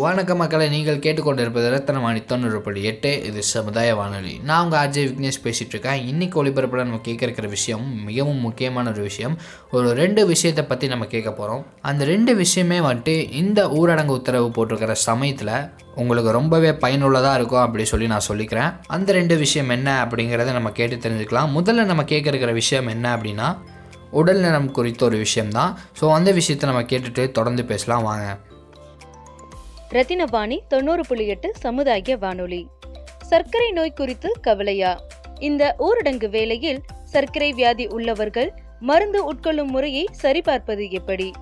[0.00, 3.10] வணக்க மக்களை நீங்கள் கேட்டுக்கொண்டிருப்பது ரத்தனவாணி தொண்ணூறு புள்ளி எட்டு.
[3.28, 4.32] இது சமுதாய வானொலி.
[4.48, 6.00] நான் உங்கள் அஜய் விக்னேஷ் பேசிகிட்டு இருக்கேன்.
[6.10, 9.34] இன்றைக்கி ஒளிபரப்பில் நம்ம கேட்க இருக்கிற விஷயம் மிகவும் முக்கியமான ஒரு விஷயம்.
[9.70, 14.94] ஒரு ரெண்டு விஷயத்தை பற்றி நம்ம கேட்க போகிறோம் அந்த ரெண்டு விஷயமே வந்துட்டு இந்த ஊரடங்கு உத்தரவு போட்டிருக்கிற
[15.08, 15.54] சமயத்தில்
[15.94, 18.72] உங்களுக்கு ரொம்பவே பயனுள்ளதாக இருக்கும் அப்படி சொல்லி நான் சொல்லிக்கிறேன்.
[18.96, 21.52] அந்த ரெண்டு விஷயம் என்ன அப்படிங்கிறத நம்ம கேட்டு தெரிஞ்சுக்கலாம்.
[21.58, 23.50] முதல்ல நம்ம கேட்க இருக்கிற விஷயம் என்ன அப்படின்னா
[24.20, 25.78] உடல் நலம் குறித்த ஒரு விஷயம்தான்.
[26.00, 28.02] ஸோ அந்த விஷயத்தை நம்ம கேட்டுட்டு தொடர்ந்து பேசலாம்.
[28.02, 28.26] வாங்க.
[29.92, 32.66] ரத்தினவாணி தொண்ணூறு புள்ளி எட்டு சமுதாய வானொலி.
[33.22, 35.00] சர்க்கரை நோய் குறித்து கவலையா?
[35.38, 41.32] இந்த ஊரடங்கு வேளையில் சர்க்கரை வியாதி உள்ளவர்கள் மருந்து உட்கொள்ளும் முறையை சரிபார்ப்பது எப்படி?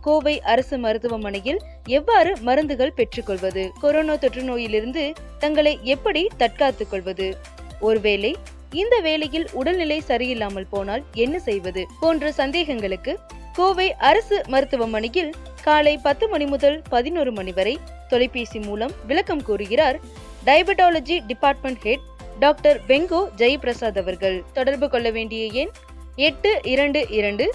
[0.00, 3.70] கோவை அரசு மருத்துவமனையில் எவ்வாறு மருந்துகள் பெற்றுக்கொள்வது?
[3.80, 7.36] கொரோனா தொற்று நோயிலிருந்து தங்களை எப்படி தற்காத்துக் கொள்வது?
[7.80, 8.36] ஒருவேளை
[8.72, 11.86] இந்த வேளையில் உடல்நிலை சரியில்லாமல் போனால் என்ன செய்வது?
[12.00, 13.16] போன்ற சந்தேகங்களுக்கு
[13.52, 15.32] கோவை அரசு மருத்துவமனையில்
[15.64, 19.98] காலை பத்து மணி முதல் பதினோரு மணி வரை தொலைபேசி மூலம் விளக்கம் கூறுகிறார்
[20.46, 22.04] diabetology department head
[22.38, 24.42] doctor வெங்கோ Jayaprasad அவர்கள்.
[24.52, 25.70] தொடர்பு கொள்ள வேண்டிய எண்
[26.16, 27.54] எட்டு இரண்டு இரண்டு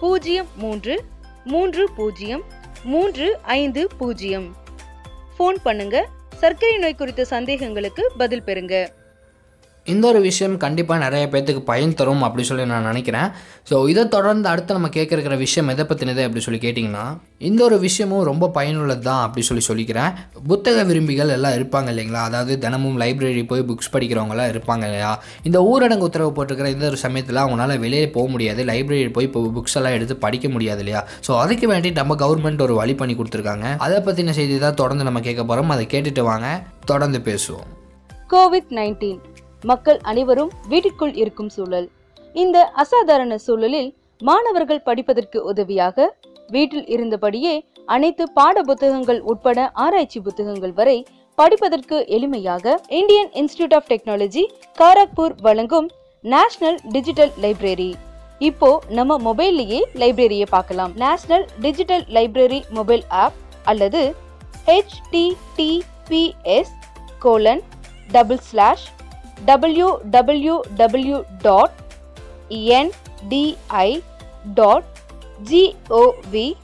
[0.00, 1.04] பூஜ்ஜியம் மூன்று
[1.44, 2.44] மூன்று பூஜ்ஜியம்
[2.84, 4.56] மூன்று ஐந்து பூஜ்ஜியம்.
[5.38, 6.08] ஃபோன் பண்ணுங்க.
[6.34, 8.88] சர்க்கரை நோய் குறித்த சந்தேகங்களுக்கு பதில் பெறுங்க.
[9.92, 13.28] இந்த ஒரு விஷயம் கண்டிப்பாக நிறைய பேர்த்துக்கு பயன் தரும் அப்படி சொல்லி நான் நினைக்கிறேன்.
[13.70, 17.04] ஸோ இதை தொடர்ந்து அடுத்து நம்ம கேட்குற விஷயம் எதை பற்றினது அப்படி சொல்லி கேட்டிங்கன்னா
[17.48, 20.10] இந்த ஒரு விஷயமும் ரொம்ப பயனுள்ளது தான் அப்படி சொல்லி சொல்லிக்கிறேன்.
[20.50, 22.22] புத்தக விரும்பிகள் எல்லாம் இருப்பாங்க இல்லைங்களா?
[22.28, 25.12] அதாவது தினமும் லைப்ரரி போய் புக்ஸ் படிக்கிறவங்களாம் இருப்பாங்க இல்லையா?
[25.50, 29.78] இந்த ஊரடங்கு உத்தரவு போட்டிருக்கிற இந்த ஒரு சமயத்தில் அவங்களால வெளியே போக முடியாது லைப்ரரி போய் இப்போ புக்ஸ்
[29.80, 31.02] எல்லாம் எடுத்து படிக்க முடியாது இல்லையா?
[31.28, 33.68] ஸோ அதுக்கு வேண்டி நம்ம கவர்மெண்ட் ஒரு வழி பண்ணி கொடுத்துருக்காங்க.
[33.86, 36.48] அதை பற்றின செய்தி தான் தொடர்ந்து நம்ம கேட்க போகிறோம் அதை கேட்டுட்டு வாங்க.
[36.92, 37.70] தொடர்ந்து பேசுவோம்.
[38.34, 39.22] கோவிட் நைன்டீன்
[39.70, 41.88] மக்கள் அனைவரும் வீட்டிற்குள் இருக்கும் சூழல்.
[42.42, 43.90] இந்த அசாதாரண சூழலில்
[44.28, 46.06] மாணவர்கள் படிப்பதற்கு உதவியாக
[46.54, 47.54] வீட்டில் இருந்தபடியே
[47.94, 50.98] அனைத்து பாட புத்தகங்கள் உட்பட ஆராய்ச்சி புத்தகங்கள் வரை
[51.38, 54.44] படிப்பதற்கு எளிமையாக Indian Institute of Technology
[54.80, 55.88] Kharagpur வழங்கும்
[56.24, 57.90] நேஷனல் டிஜிட்டல் லைப்ரரி.
[58.48, 60.92] இப்போ நம்ம மொபைல்லையே லைப்ரரியை பார்க்கலாம்.
[61.04, 63.36] National digital library mobile app
[63.72, 64.02] அல்லது
[64.68, 66.72] HTTPS
[67.24, 67.62] colon
[68.16, 68.86] double slash
[69.44, 71.70] W W W dot
[72.48, 74.00] NDI
[74.54, 74.84] dot
[75.50, 76.54] GOV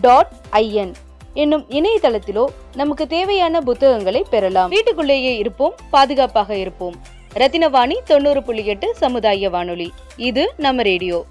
[0.00, 0.94] dot IN
[1.34, 4.70] என்னும் இணையதளத்திலோ நமக்கு தேவையான புத்தகங்களை பெறலாம்.
[4.70, 6.96] வீட்டுக்குள்ளேயே இருப்போம் பாதுகாப்பாக இருப்போம்.
[7.34, 9.92] ரத்தினவாணி தொண்ணூறு புள்ளி எட்டு சமுதாய வானொலி.
[10.16, 11.24] இது நம்ம ரேடியோ.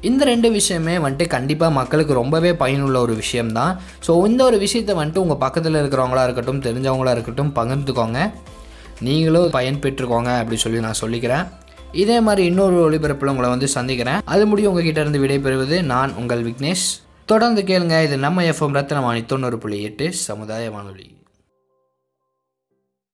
[0.00, 3.80] இந்த ரெண்டு விஷயமே வந்துட்டு கண்டிப்பாக மக்களுக்கு ரொம்பவே பயனுள்ள ஒரு விஷயம்தான்.
[4.06, 8.32] ஸோ இந்த ஒரு விஷயத்தை வந்துட்டு உங்கள் பக்கத்தில் இருக்கிறவங்களா இருக்கட்டும் தெரிஞ்சவங்களா இருக்கட்டும் பகிர்ந்துக்கோங்க.
[9.00, 11.48] நீங்களும் பயன் பெற்றுக்கோங்க சொல்லி நான் சொல்லிக்கிறேன்.
[11.92, 14.20] இதே மாதிரி இன்னொரு ஒளிபரப்பில் உங்களை வந்து சந்திக்கிறேன்.
[14.24, 17.00] அது முடியும் உங்ககிட்ட இருந்து விடைபெறுவது நான் உங்கள் விக்னேஷ்.
[17.24, 21.15] தொடர்ந்து கேளுங்க இது நம்ம எஃப்எம் ரத்தனவாணி தொண்ணூறு புள்ளி எட்டு சமுதாய வானொலி.